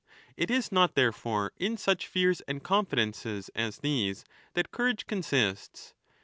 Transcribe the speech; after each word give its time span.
It 0.35 0.45
15 0.47 0.57
is 0.57 0.71
not, 0.71 0.95
therefore, 0.95 1.51
in 1.57 1.77
such 1.77 2.07
fears 2.07 2.41
and 2.47 2.63
confidences 2.63 3.51
as 3.53 3.77
these 3.77 4.25
that 4.55 4.71
courage 4.71 5.05
consists. 5.05 5.93